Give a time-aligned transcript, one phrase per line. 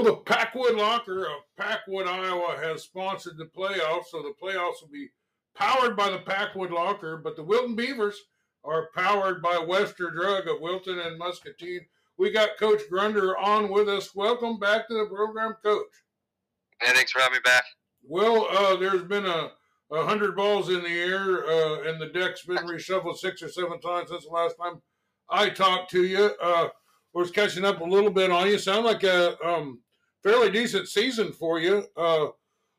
[0.00, 4.88] Well, the Packwood Locker of Packwood, Iowa has sponsored the playoffs, so the playoffs will
[4.90, 5.10] be
[5.54, 8.18] powered by the Packwood Locker, but the Wilton Beavers
[8.64, 11.84] are powered by Wester Drug of Wilton and Muscatine.
[12.16, 14.14] We got Coach Grunder on with us.
[14.14, 15.84] Welcome back to the program, Coach.
[16.80, 17.64] Hey, thanks for having me back.
[18.02, 19.50] Well, uh, there's been a,
[19.92, 23.78] a hundred balls in the air, uh, and the deck's been reshuffled six or seven
[23.82, 24.80] times since the last time
[25.28, 26.30] I talked to you.
[26.42, 26.68] Uh,
[27.12, 28.56] was catching up a little bit on you.
[28.56, 29.80] Sound like a um,
[30.22, 31.84] fairly decent season for you.
[31.96, 32.28] Uh,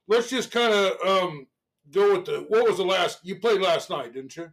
[0.08, 1.48] let's just kind of um,
[1.92, 2.46] go with the.
[2.48, 4.14] What was the last you played last night?
[4.14, 4.50] Didn't you?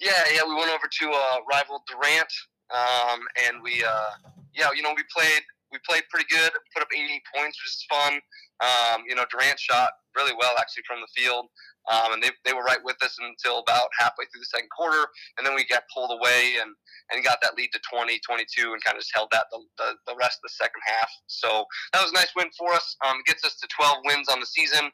[0.00, 0.42] Yeah, yeah.
[0.46, 2.32] We went over to uh, rival Durant,
[2.74, 4.10] um, and we, uh,
[4.54, 5.42] yeah, you know, we played.
[5.72, 6.52] We played pretty good.
[6.72, 8.20] Put up 80 points, which is fun.
[8.62, 11.46] Um, you know, Durant shot really well actually from the field.
[11.90, 15.06] Um, and they, they were right with us until about halfway through the second quarter.
[15.38, 16.74] And then we got pulled away and,
[17.10, 19.94] and got that lead to 20, 22, and kind of just held that the, the,
[20.06, 21.10] the rest of the second half.
[21.26, 22.96] So that was a nice win for us.
[23.06, 24.90] Um, gets us to 12 wins on the season,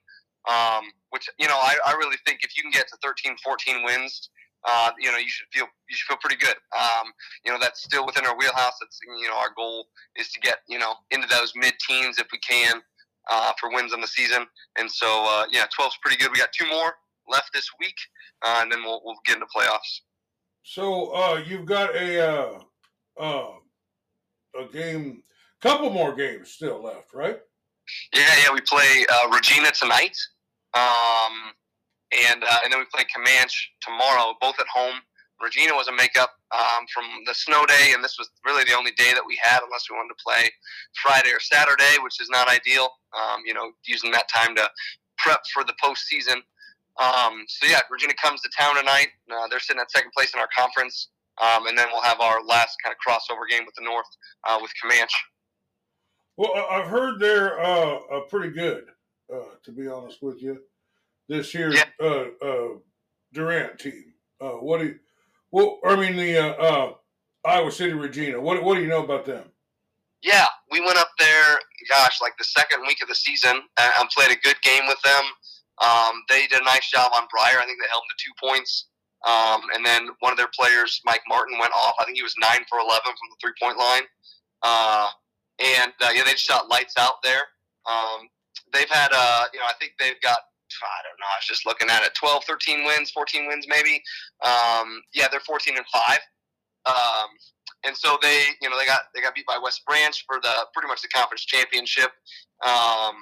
[0.48, 3.84] um, which, you know, I, I really think if you can get to 13, 14
[3.84, 4.30] wins,
[4.64, 6.55] uh, you know, you should feel you should feel pretty good.
[6.70, 7.11] Um,
[7.45, 8.74] you know, that's still within our wheelhouse.
[8.80, 12.28] That's you know, our goal is to get you know into those mid teens if
[12.30, 12.80] we can
[13.31, 14.47] uh, for wins on the season.
[14.78, 16.33] And so, uh, yeah, 12 is pretty good.
[16.33, 16.95] We got two more
[17.29, 17.97] left this week,
[18.45, 20.01] uh, and then we'll, we'll get into playoffs.
[20.64, 22.59] So uh, you've got a uh,
[23.19, 23.51] uh,
[24.61, 25.23] a game,
[25.61, 27.41] couple more games still left, right?
[28.14, 28.53] Yeah, yeah.
[28.53, 30.17] We play Regina tonight,
[30.75, 31.53] um,
[32.12, 34.95] and and then we play Camanche tomorrow, both at home.
[35.43, 38.93] Regina was a makeup um, from the snow day, and this was really the only
[38.93, 40.48] day that we had, unless we wanted to play
[41.03, 42.89] Friday or Saturday, which is not ideal.
[43.12, 44.69] Um, you know, using that time to
[45.19, 46.41] prep for the postseason.
[47.03, 49.09] Um, so yeah, Regina comes to town tonight.
[49.31, 51.09] Uh, they're sitting at second place in our conference,
[51.43, 54.07] um, and then we'll have our last kind of crossover game with the North
[54.48, 55.15] uh, with Camanche.
[56.37, 58.85] Well, I've heard they're uh, pretty good,
[59.33, 60.61] uh, to be honest with you,
[61.29, 61.85] this year yeah.
[62.01, 62.69] Uh, uh,
[63.33, 64.14] Durant team.
[64.39, 64.98] what do you?
[65.52, 66.92] Well, I mean the uh, uh,
[67.45, 68.40] Iowa City Regina.
[68.40, 69.45] What what do you know about them?
[70.23, 71.58] Yeah, we went up there.
[71.89, 75.24] Gosh, like the second week of the season, and played a good game with them.
[75.83, 77.61] Um, they did a nice job on Breyer.
[77.61, 78.86] I think they held them to two points.
[79.27, 81.95] Um, and then one of their players, Mike Martin, went off.
[81.98, 84.02] I think he was nine for eleven from the three point line.
[84.63, 85.08] Uh,
[85.58, 87.42] and uh, yeah, they just shot lights out there.
[87.86, 88.29] Um,
[88.73, 90.39] they've had, uh, you know, I think they've got
[90.83, 91.28] I don't know.
[91.28, 92.14] I was just looking at it.
[92.14, 94.02] 12, 13 wins, 14 wins maybe.
[94.44, 96.18] Um, yeah, they're 14 and 5.
[96.86, 97.30] Um,
[97.84, 100.52] and so they, you know, they got they got beat by West Branch for the
[100.72, 102.10] pretty much the conference championship.
[102.64, 103.16] Um,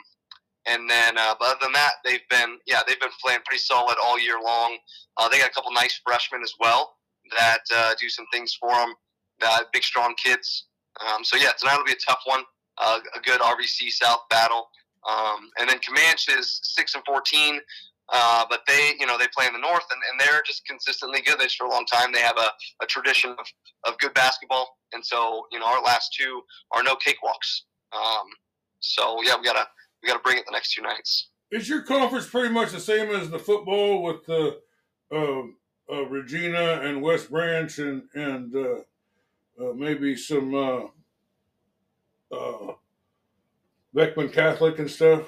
[0.66, 3.96] and then, uh, but other than that, they've been, yeah, they've been playing pretty solid
[4.04, 4.76] all year long.
[5.16, 6.96] Uh, they got a couple nice freshmen as well
[7.36, 8.94] that uh, do some things for them.
[9.42, 10.66] Uh, big, strong kids.
[11.00, 12.42] Um, so yeah, tonight will be a tough one.
[12.78, 14.68] Uh, a good RVC South battle.
[15.08, 17.60] Um, and then Camanche is six and fourteen,
[18.12, 21.20] uh, but they you know they play in the north and, and they're just consistently
[21.22, 21.38] good.
[21.38, 22.12] They for a long time.
[22.12, 22.50] They have a,
[22.82, 23.46] a tradition of,
[23.84, 27.62] of good basketball, and so you know our last two are no cakewalks.
[27.92, 28.26] Um,
[28.80, 29.66] so yeah, we gotta
[30.02, 31.28] we gotta bring it the next two nights.
[31.50, 34.60] Is your conference pretty much the same as the football with the
[35.12, 35.42] uh,
[35.92, 38.80] uh, Regina and West Branch and and uh,
[39.60, 40.86] uh maybe some uh,
[43.94, 45.22] Beckman Catholic and stuff?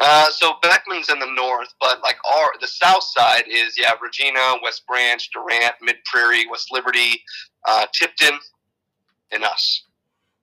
[0.00, 4.56] Uh, so Beckman's in the north, but like our the south side is yeah Regina,
[4.62, 7.22] West Branch, Durant, Mid Prairie, West Liberty,
[7.68, 8.38] uh, Tipton,
[9.30, 9.84] and us.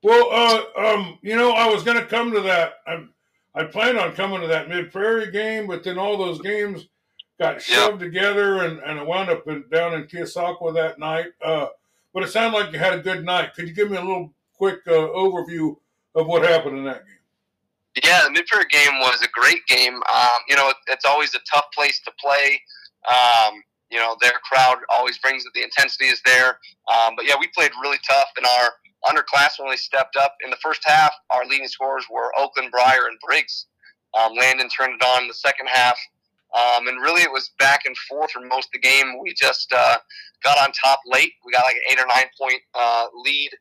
[0.01, 2.75] Well, uh, um, you know, I was going to come to that.
[2.88, 3.05] I
[3.53, 6.88] I planned on coming to that Mid Prairie game, but then all those games
[7.39, 8.11] got shoved yep.
[8.11, 11.27] together, and, and I wound up in, down in Keosauqua that night.
[11.43, 11.67] Uh,
[12.13, 13.53] but it sounded like you had a good night.
[13.55, 15.75] Could you give me a little quick uh, overview
[16.15, 17.15] of what happened in that game?
[18.03, 19.95] Yeah, the Mid-Prairie game was a great game.
[19.95, 22.61] Um, you know, it's always a tough place to play.
[23.09, 25.51] Um, you know, their crowd always brings it.
[25.55, 26.59] The intensity is there.
[26.91, 28.72] Um, but yeah, we played really tough, and our
[29.05, 30.35] underclassmen really stepped up.
[30.44, 33.65] In the first half, our leading scorers were Oakland, Breyer, and Briggs.
[34.19, 35.97] Um, Landon turned it on in the second half.
[36.56, 39.19] Um, and really, it was back and forth for most of the game.
[39.21, 39.97] We just uh,
[40.44, 41.33] got on top late.
[41.45, 43.51] We got like an eight or nine point uh, lead,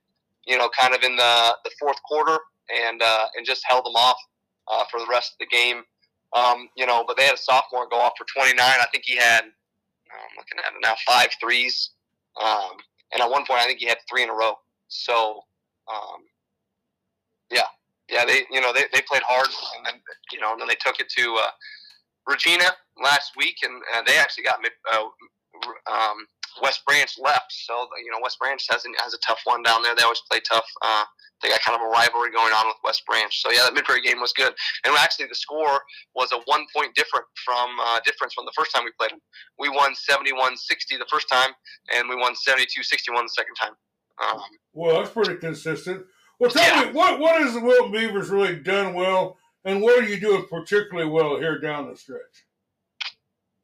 [0.46, 2.38] you know, kind of in the, the fourth quarter
[2.74, 4.16] and uh, and just held them off
[4.68, 5.82] uh, for the rest of the game.
[6.36, 8.60] Um, you know, but they had a sophomore go off for 29.
[8.60, 11.90] I think he had, I'm looking at it now, five threes.
[12.42, 12.72] Um,
[13.12, 14.54] and at one point, I think he had three in a row.
[14.88, 15.40] So,
[15.90, 16.20] um,
[17.50, 17.62] yeah,
[18.10, 19.94] yeah, they, you know, they, they played hard, and then,
[20.32, 21.50] you know, and then they took it to uh,
[22.26, 22.70] Regina
[23.02, 24.60] last week, and, and they actually got
[24.92, 24.98] uh,
[25.90, 26.26] um,
[26.62, 29.82] West Branch left, so you know West Branch has a, has a tough one down
[29.82, 29.94] there.
[29.94, 30.66] They always play tough.
[30.82, 31.04] Uh,
[31.42, 33.30] they got kind of a rivalry going on with West Branch.
[33.40, 34.52] So yeah, that Mid Prairie game was good.
[34.84, 35.80] And actually, the score
[36.14, 39.20] was a one point different from uh, difference from the first time we played them.
[39.58, 41.50] We won 71-60 the first time,
[41.94, 43.72] and we won 72-61 the second time.
[44.20, 44.40] Um,
[44.72, 46.04] well, that's pretty consistent.
[46.40, 46.90] Well, tell yeah.
[46.90, 50.46] me what what has the Wilton Beavers really done well, and what are you doing
[50.48, 52.47] particularly well here down the stretch?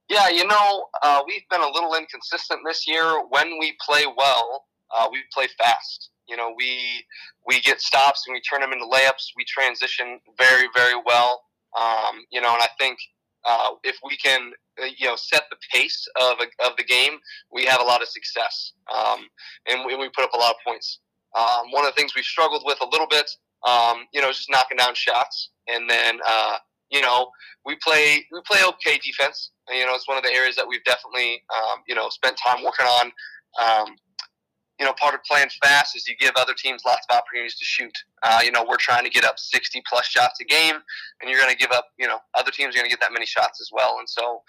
[0.09, 3.23] Yeah, you know, uh, we've been a little inconsistent this year.
[3.31, 6.11] When we play well, uh, we play fast.
[6.29, 7.05] You know, we
[7.47, 9.33] we get stops and we turn them into layups.
[9.37, 11.43] We transition very, very well.
[11.79, 12.99] Um, you know, and I think
[13.45, 17.19] uh, if we can, uh, you know, set the pace of, a, of the game,
[17.53, 19.27] we have a lot of success, um,
[19.69, 21.01] and, we, we, put up a lot of points.
[21.37, 23.29] Um, one of the things we've struggled with a little bit,
[23.67, 26.57] um, you know, is just knocking down shots, and then uh,
[26.91, 27.29] you know,
[27.67, 29.51] we play we play okay defense.
[29.71, 32.65] You know, it's one of the areas that we've definitely um, you know spent time
[32.65, 33.13] working on.
[33.61, 33.97] Um,
[34.79, 37.65] you know, part of playing fast is you give other teams lots of opportunities to
[37.65, 37.97] shoot.
[38.23, 40.75] Uh, you know, we're trying to get up 60 plus shots a game,
[41.21, 43.13] and you're going to give up, you know, other teams are going to get that
[43.13, 43.99] many shots as well.
[44.01, 44.43] And so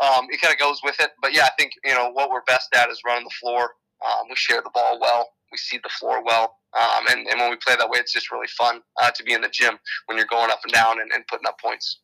[0.00, 1.10] um, it kind of goes with it.
[1.20, 3.72] But yeah, I think, you know, what we're best at is running the floor.
[4.04, 6.56] Um, we share the ball well, we see the floor well.
[6.78, 9.32] Um, and, and when we play that way, it's just really fun uh, to be
[9.32, 12.00] in the gym when you're going up and down and, and putting up points.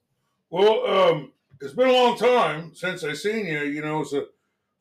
[0.50, 1.32] Well, um,
[1.62, 3.61] it's been a long time since I seen you.
[3.61, 4.26] You know, it's a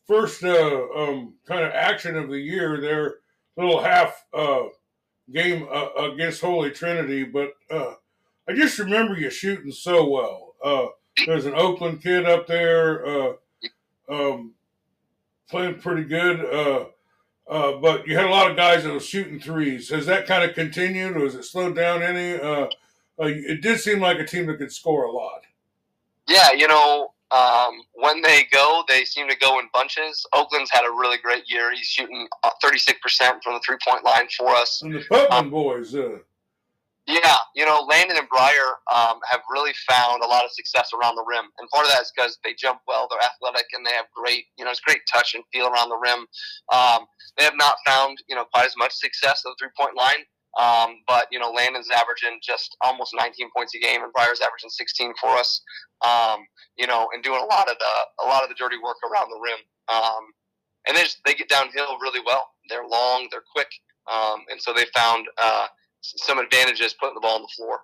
[0.07, 2.81] first uh, um, kind of action of the year.
[2.81, 3.16] Their
[3.56, 4.63] little half uh,
[5.31, 7.94] game uh, against Holy Trinity, but uh,
[8.50, 10.56] I just remember you shooting so well.
[10.63, 10.88] Uh,
[11.28, 13.33] there's an Oakland kid up there uh,
[14.10, 14.54] um,
[15.50, 16.39] playing pretty good.
[17.48, 19.89] but you had a lot of guys that were shooting threes.
[19.89, 22.39] Has that kind of continued, or has it slowed down any?
[23.24, 25.42] it did seem like a team that could score a lot.
[26.31, 30.25] Yeah, you know, um, when they go, they seem to go in bunches.
[30.33, 31.74] Oakland's had a really great year.
[31.74, 32.28] He's shooting
[32.63, 32.95] 36%
[33.44, 34.81] from the three point line for us.
[34.81, 36.19] And the Putman um, boys, uh...
[37.07, 41.16] Yeah, you know, Landon and Breyer um, have really found a lot of success around
[41.16, 41.45] the rim.
[41.60, 44.45] And part of that is because they jump well, they're athletic, and they have great,
[44.57, 46.28] you know, it's great touch and feel around the rim.
[46.72, 47.06] Um,
[47.38, 50.24] they have not found, you know, quite as much success at the three point line.
[50.59, 54.69] Um, but you know, Landon's averaging just almost 19 points a game, and Breyer's averaging
[54.69, 55.62] 16 for us.
[56.06, 56.42] Um,
[56.77, 59.30] you know, and doing a lot of the a lot of the dirty work around
[59.30, 59.59] the rim.
[59.88, 60.33] Um,
[60.88, 62.50] and they just, they get downhill really well.
[62.69, 63.69] They're long, they're quick,
[64.12, 65.68] um, and so they found uh,
[66.01, 67.80] some advantages putting the ball on the floor.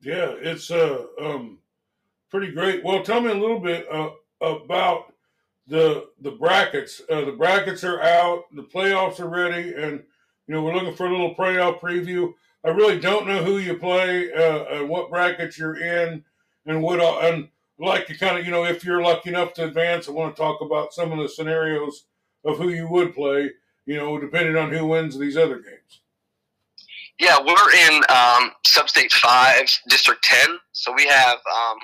[0.00, 1.58] Yeah, it's uh, um,
[2.30, 2.84] pretty great.
[2.84, 4.10] Well, tell me a little bit uh,
[4.40, 5.12] about
[5.66, 7.00] the the brackets.
[7.10, 8.44] Uh, the brackets are out.
[8.54, 10.02] The playoffs are ready, and
[10.50, 12.34] you know, we're looking for a little playoff preview.
[12.64, 16.24] I really don't know who you play, uh, what brackets you're in,
[16.66, 16.98] and what.
[16.98, 17.48] Uh, and
[17.78, 20.42] like to kind of, you know, if you're lucky enough to advance, I want to
[20.42, 22.06] talk about some of the scenarios
[22.44, 23.52] of who you would play.
[23.86, 26.00] You know, depending on who wins these other games.
[27.20, 30.58] Yeah, we're in um, Substate Five, District Ten.
[30.72, 31.78] So we have um,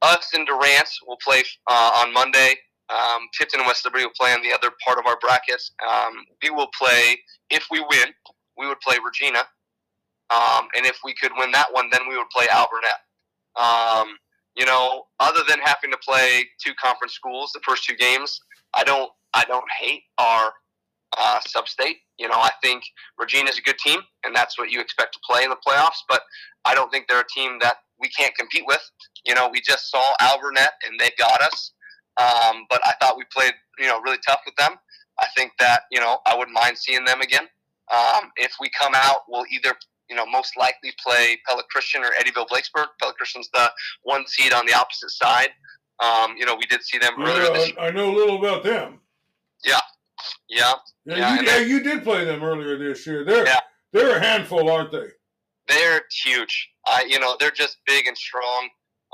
[0.00, 2.54] us and Durant will play uh, on Monday.
[2.92, 5.62] Um, Tipton and West Liberty will play in the other part of our bracket.
[5.88, 6.12] Um,
[6.42, 7.18] we will play,
[7.50, 8.08] if we win,
[8.58, 9.40] we would play Regina.
[10.30, 13.00] Um, and if we could win that one, then we would play Alburnett.
[13.60, 14.16] Um,
[14.56, 18.40] you know, other than having to play two conference schools the first two games,
[18.74, 20.52] I don't, I don't hate our
[21.18, 21.96] uh, sub-state.
[22.18, 22.84] You know, I think
[23.18, 26.00] Regina is a good team, and that's what you expect to play in the playoffs.
[26.08, 26.22] But
[26.64, 28.82] I don't think they're a team that we can't compete with.
[29.24, 31.72] You know, we just saw Alburnett, and they got us.
[32.20, 34.72] Um, but I thought we played, you know, really tough with them.
[35.20, 37.46] I think that, you know, I wouldn't mind seeing them again.
[37.94, 39.74] Um, if we come out, we'll either,
[40.08, 42.86] you know, most likely play Pella Christian or Eddyville Blakesburg.
[43.00, 43.70] Pella Christian's the
[44.02, 45.50] one seed on the opposite side.
[46.02, 47.78] Um, you know, we did see them yeah, earlier this year.
[47.78, 49.00] I know a little about them.
[49.64, 49.80] Yeah.
[50.48, 50.72] Yeah.
[51.04, 53.24] Yeah, yeah, you, yeah, you did play them earlier this year.
[53.24, 53.58] They're yeah.
[53.92, 55.08] they're a handful, aren't they?
[55.66, 56.70] They're huge.
[56.86, 58.68] I you know, they're just big and strong.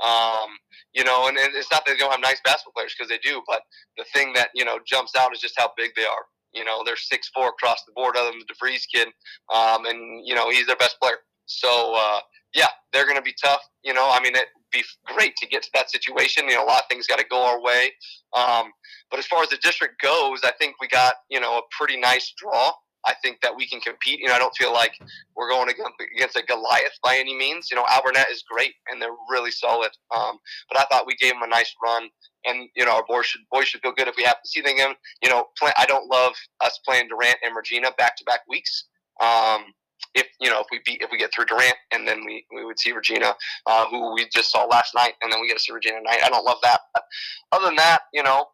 [0.05, 0.49] Um,
[0.93, 3.41] you know, and, it's not that they don't have nice basketball players because they do,
[3.47, 3.61] but
[3.97, 6.25] the thing that you know jumps out is just how big they are.
[6.53, 9.07] You know, they're six four across the board, other than the DeVries kid,
[9.53, 11.17] um, and you know he's their best player.
[11.45, 12.19] So uh,
[12.55, 13.61] yeah, they're going to be tough.
[13.83, 16.47] You know, I mean, it'd be great to get to that situation.
[16.47, 17.91] You know, a lot of things got to go our way.
[18.35, 18.71] Um,
[19.11, 21.99] but as far as the district goes, I think we got you know a pretty
[21.99, 22.71] nice draw.
[23.05, 24.19] I think that we can compete.
[24.19, 24.93] You know, I don't feel like
[25.35, 27.69] we're going against a Goliath by any means.
[27.71, 29.91] You know, Alburnett is great and they're really solid.
[30.15, 30.37] Um,
[30.69, 32.09] but I thought we gave them a nice run,
[32.45, 34.61] and you know, our boys should boys should feel good if we have to see
[34.61, 34.93] them.
[35.21, 38.85] You know, play, I don't love us playing Durant and Regina back to back weeks.
[39.21, 39.73] Um,
[40.15, 42.65] if you know if we beat if we get through Durant and then we, we
[42.65, 43.33] would see Regina,
[43.65, 46.19] uh, who we just saw last night, and then we get to see Regina tonight.
[46.23, 46.81] I don't love that.
[46.93, 47.03] But
[47.51, 48.45] other than that, you know,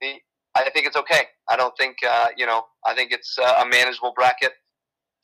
[0.00, 0.14] the
[0.54, 1.22] I think it's okay.
[1.48, 2.64] I don't think uh, you know.
[2.86, 4.52] I think it's uh, a manageable bracket.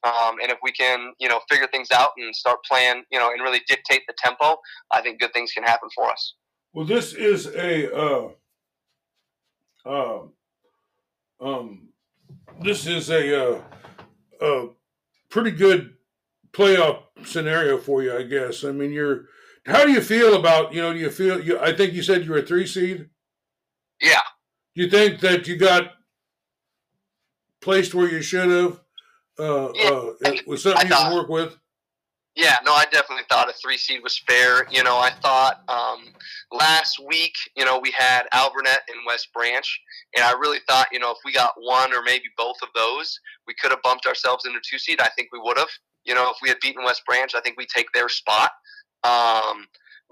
[0.02, 3.32] Um, and if we can, you know, figure things out and start playing, you know,
[3.32, 4.56] and really dictate the tempo,
[4.90, 6.36] I think good things can happen for us.
[6.72, 8.28] Well, this is a uh,
[9.84, 10.22] uh,
[11.40, 11.88] um,
[12.62, 13.62] this is a uh,
[14.40, 14.68] a
[15.28, 15.94] pretty good
[16.52, 18.64] playoff scenario for you, I guess.
[18.64, 19.26] I mean, you're.
[19.66, 20.92] How do you feel about you know?
[20.92, 21.58] Do you feel you?
[21.58, 23.10] I think you said you were a three seed.
[24.00, 24.22] Yeah.
[24.74, 25.92] Do you think that you got
[27.60, 28.80] placed where you should have?
[29.38, 31.56] Uh, Yeah, uh, I- was something I you can thought- work with.
[32.36, 34.66] Yeah, no, I definitely thought a three seed was fair.
[34.70, 36.14] You know, I thought um,
[36.52, 39.80] last week, you know, we had Alburnett and West Branch,
[40.14, 43.18] and I really thought, you know, if we got one or maybe both of those,
[43.48, 45.00] we could have bumped ourselves into two seed.
[45.00, 45.68] I think we would have.
[46.04, 48.52] You know, if we had beaten West Branch, I think we take their spot.
[49.02, 49.66] Um,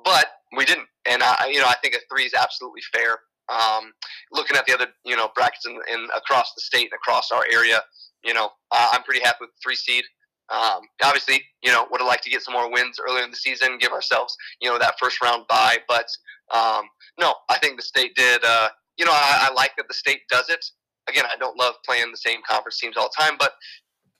[0.04, 3.20] but we didn't, and I, you know, I think a three is absolutely fair.
[3.48, 3.92] Um,
[4.32, 7.44] looking at the other, you know, brackets in, in across the state and across our
[7.50, 7.80] area,
[8.24, 10.04] you know, uh, I'm pretty happy with three seed.
[10.50, 13.36] Um, obviously, you know, would have liked to get some more wins earlier in the
[13.36, 15.78] season, give ourselves, you know, that first round bye.
[15.86, 16.06] But
[16.54, 16.84] um,
[17.20, 18.42] no, I think the state did.
[18.44, 20.64] Uh, you know, I, I like that the state does it.
[21.08, 23.52] Again, I don't love playing the same conference teams all the time, but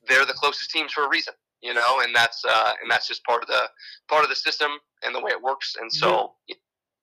[0.07, 1.35] they're the closest teams for a reason.
[1.63, 3.63] You know, and that's uh, and that's just part of the
[4.09, 4.71] part of the system
[5.05, 5.75] and the way it works.
[5.81, 6.35] And so,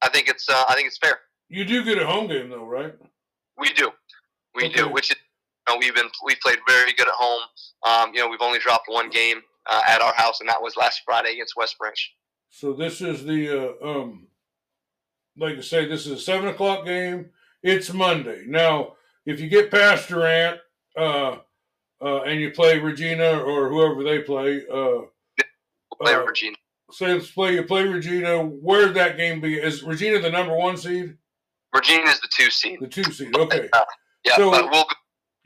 [0.01, 1.19] I think it's uh, I think it's fair.
[1.49, 2.93] You do get a home game though, right?
[3.57, 3.91] We do,
[4.55, 4.89] we do.
[4.89, 5.17] Which is,
[5.67, 7.41] you know, we've been we played very good at home.
[7.85, 10.75] Um, you know, we've only dropped one game uh, at our house, and that was
[10.75, 12.13] last Friday against West Branch.
[12.49, 14.27] So this is the uh, um,
[15.37, 17.29] like I say, this is a seven o'clock game.
[17.63, 18.43] It's Monday.
[18.47, 18.93] Now,
[19.25, 20.59] if you get past Durant,
[20.97, 21.37] uh,
[22.01, 25.01] uh, and you play Regina or whoever they play, uh,
[25.99, 26.55] We'll play Uh, Regina.
[26.91, 28.43] say let's play you play Regina.
[28.43, 29.55] Where'd that game be?
[29.55, 31.15] Is Regina the number one seed?
[31.75, 32.79] Regina is the two seed.
[32.79, 33.35] The two seed.
[33.35, 33.69] Okay.
[33.73, 33.83] Uh,
[34.23, 34.89] yeah, so but we'll go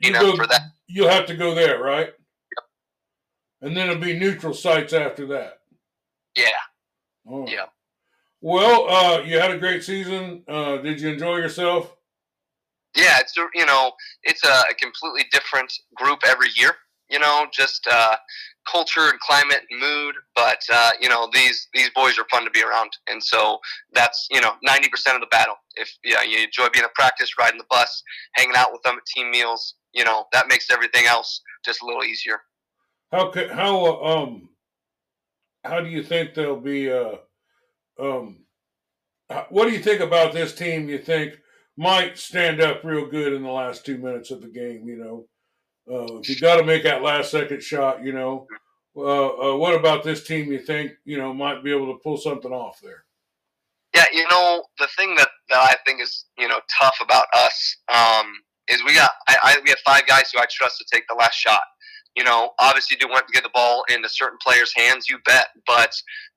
[0.00, 0.62] You know, go, for that.
[0.86, 2.06] You'll have to go there, right?
[2.06, 2.64] Yep.
[3.62, 5.58] And then it'll be neutral sites after that.
[6.36, 6.46] Yeah,
[7.28, 7.46] Oh.
[7.46, 7.66] Yeah.
[8.40, 10.42] Well, uh, you had a great season.
[10.48, 11.94] Uh, did you enjoy yourself?
[12.96, 13.18] yeah.
[13.20, 16.74] It's you know, it's a, a completely different group every year.
[17.10, 18.16] You know, just uh,
[18.70, 20.14] culture and climate and mood.
[20.34, 23.58] But uh, you know, these these boys are fun to be around, and so
[23.92, 25.56] that's you know ninety percent of the battle.
[25.76, 28.02] If yeah, you enjoy being at practice, riding the bus,
[28.34, 31.86] hanging out with them at team meals, you know, that makes everything else just a
[31.86, 32.40] little easier.
[33.10, 34.50] How ca- how uh, um
[35.64, 36.90] how do you think they'll be?
[36.90, 37.16] Uh,
[38.00, 38.44] um,
[39.50, 40.88] what do you think about this team?
[40.88, 41.38] You think
[41.76, 44.86] might stand up real good in the last two minutes of the game?
[44.86, 45.26] You know,
[45.90, 48.46] uh, if you got to make that last second shot, you know.
[48.96, 50.50] Uh, uh, what about this team?
[50.52, 53.04] You think you know might be able to pull something off there?
[53.94, 57.76] Yeah, you know, the thing that, that I think is, you know, tough about us
[57.92, 58.26] um,
[58.68, 61.14] is we got I, I we have five guys who I trust to take the
[61.14, 61.60] last shot.
[62.20, 65.46] You know, obviously, do want to get the ball into certain players' hands, you bet.
[65.66, 65.90] But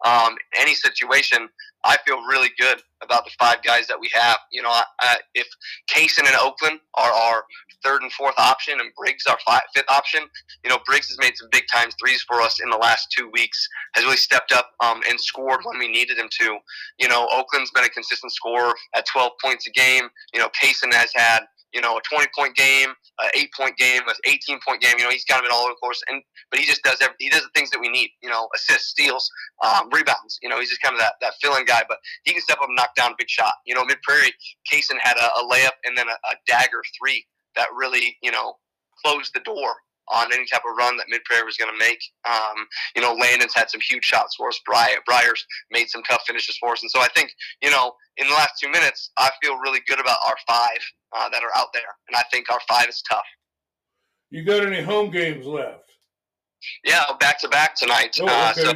[0.05, 1.49] um, any situation,
[1.83, 4.37] I feel really good about the five guys that we have.
[4.49, 5.45] You know, I, I, if
[5.93, 7.43] Kaysen and Oakland are our
[7.83, 10.21] third and fourth option, and Briggs our five, fifth option,
[10.63, 13.29] you know, Briggs has made some big time threes for us in the last two
[13.33, 13.67] weeks.
[13.95, 16.57] Has really stepped up um, and scored when we needed him to.
[16.97, 20.07] You know, Oakland's been a consistent scorer at 12 points a game.
[20.33, 21.41] You know, Kaysen has had
[21.73, 22.89] you know a 20 point game,
[23.21, 24.95] an eight point game, an 18 point game.
[24.97, 26.97] You know, he's kind of been all over the course, and but he just does
[27.01, 28.11] every, he does the things that we need.
[28.21, 29.29] You know, assists, steals,
[29.63, 30.39] um, rebounds.
[30.41, 32.67] You know, he's just kind of that that filling guy, but he can step up
[32.67, 33.53] and knock down a big shot.
[33.65, 34.33] You know, Mid Prairie,
[34.71, 37.25] Kaysen had a, a layup and then a, a dagger three
[37.55, 38.55] that really you know
[39.03, 39.75] closed the door
[40.09, 41.99] on any type of run that Mid Prairie was going to make.
[42.27, 44.59] Um, you know, Landon's had some huge shots for us.
[44.67, 47.31] Breyer's made some tough finishes for us, and so I think
[47.61, 50.79] you know in the last two minutes, I feel really good about our five
[51.15, 53.25] uh, that are out there, and I think our five is tough.
[54.29, 55.91] You got any home games left?
[56.83, 58.17] Yeah, back to back tonight.
[58.21, 58.61] Oh, uh, okay.
[58.61, 58.73] so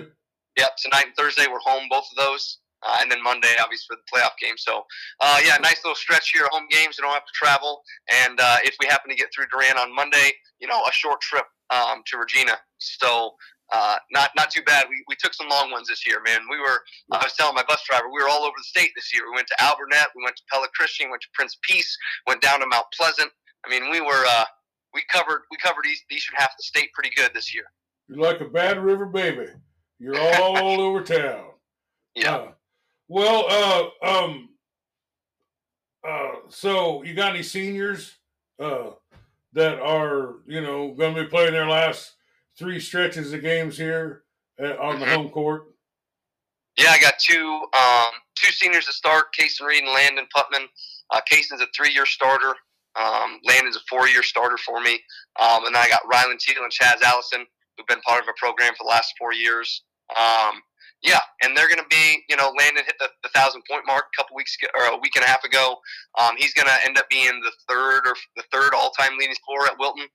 [0.58, 3.98] Yep, tonight and Thursday we're home, both of those, uh, and then Monday obviously for
[3.98, 4.58] the playoff game.
[4.58, 4.84] So,
[5.22, 6.98] uh, yeah, nice little stretch here, home games.
[6.98, 7.82] You don't have to travel,
[8.12, 11.22] and uh, if we happen to get through Durant on Monday, you know, a short
[11.22, 12.58] trip um, to Regina.
[12.80, 13.36] So,
[13.74, 14.86] uh, not not too bad.
[14.90, 16.42] We, we took some long ones this year, man.
[16.50, 16.82] We were
[17.12, 19.24] I was telling my bus driver we were all over the state this year.
[19.30, 22.62] We went to Alburnett, we went to Pella Christian, went to Prince Peace, went down
[22.62, 23.30] to Mount Pleasant.
[23.66, 24.46] I mean, we were uh,
[24.94, 27.66] we covered we covered east, the eastern half of the state pretty good this year.
[28.08, 29.48] You're like a Bad River baby.
[30.00, 31.48] You're all over town.
[32.16, 32.52] Yeah.
[33.08, 33.46] Well,
[34.04, 34.50] uh, um,
[36.08, 38.16] uh, so you got any seniors
[38.60, 38.92] uh,
[39.54, 42.14] that are you know going to be playing their last
[42.58, 44.24] three stretches of games here
[44.62, 45.14] uh, on the Mhm.
[45.14, 45.68] home court?
[46.78, 50.68] Yeah, I got two um, two seniors to start, Kaysen Reed and Landon Putman.
[51.10, 52.56] Uh, Kaysen's a three year starter.
[52.96, 54.94] Um, Landon's a four-year starter for me,
[55.40, 57.46] um, and then I got Rylan Teal and Chaz Allison,
[57.78, 59.84] who've been part of a program for the last four years.
[60.18, 60.64] Um,
[61.08, 64.06] yeah, and they're going to be, you know, Landon hit the, the thousand point mark
[64.14, 65.78] a couple weeks ago, or a week and a half ago.
[66.20, 69.68] Um, he's going to end up being the third or the third all-time leading scorer
[69.68, 70.06] at Wilton.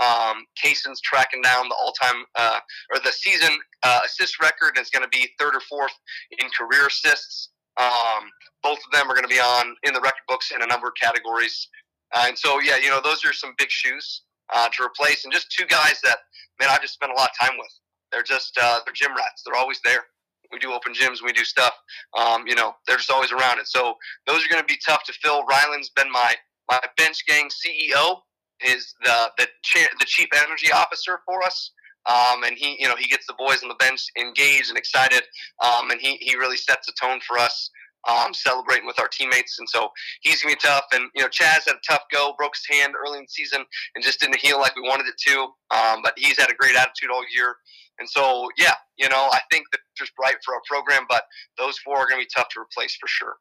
[0.00, 2.60] Um, Kaysen's tracking down the all-time uh,
[2.92, 3.50] or the season
[3.82, 5.94] uh, assist record is going to be third or fourth
[6.38, 7.50] in career assists.
[7.78, 8.30] Um,
[8.62, 10.86] both of them are going to be on in the record books in a number
[10.86, 11.68] of categories.
[12.14, 14.22] Uh, and so, yeah, you know, those are some big shoes
[14.54, 16.18] uh, to replace, and just two guys that
[16.60, 17.72] man I've just spent a lot of time with.
[18.12, 19.42] They're just uh, they're gym rats.
[19.44, 20.04] They're always there.
[20.52, 21.72] We do open gyms, we do stuff.
[22.16, 23.66] Um, you know, they're just always around it.
[23.66, 23.94] So
[24.26, 25.44] those are going to be tough to fill.
[25.44, 26.34] Ryland's been my
[26.70, 28.18] my bench gang CEO.
[28.64, 31.72] Is the the chair, the chief energy officer for us.
[32.08, 35.22] Um, and he, you know, he gets the boys on the bench engaged and excited,
[35.64, 37.68] um, and he, he really sets the tone for us
[38.08, 39.58] um, celebrating with our teammates.
[39.58, 40.84] And so he's gonna be tough.
[40.92, 43.64] And you know, Chaz had a tough go, broke his hand early in the season,
[43.94, 45.40] and just didn't heal like we wanted it to.
[45.70, 47.56] Um, but he's had a great attitude all year.
[47.98, 51.24] And so, yeah, you know, I think the future's bright for our program, but
[51.58, 53.36] those four are gonna be tough to replace for sure.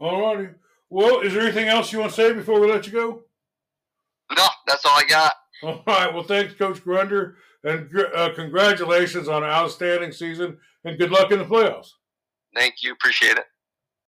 [0.00, 0.50] All righty.
[0.88, 3.22] Well, is there anything else you want to say before we let you go?
[4.36, 5.32] No, that's all I got.
[5.62, 6.12] All right.
[6.12, 11.38] Well, thanks, Coach Grunder, and uh, congratulations on an outstanding season, and good luck in
[11.38, 11.90] the playoffs.
[12.54, 12.92] Thank you.
[12.92, 13.44] Appreciate it.